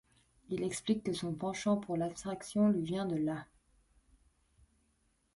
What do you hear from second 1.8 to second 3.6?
l’abstraction lui vient de là.